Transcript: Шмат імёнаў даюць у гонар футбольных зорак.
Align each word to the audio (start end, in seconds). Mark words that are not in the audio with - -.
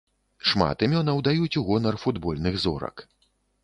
Шмат 0.51 0.85
імёнаў 0.87 1.21
даюць 1.29 1.53
у 1.63 1.65
гонар 1.69 2.01
футбольных 2.07 2.61
зорак. 2.67 3.09